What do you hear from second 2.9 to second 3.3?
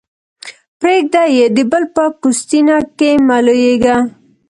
کې